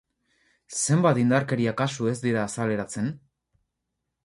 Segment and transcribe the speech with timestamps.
[0.77, 3.13] Zenbat indarkeria kasu ez dira azaleratzen?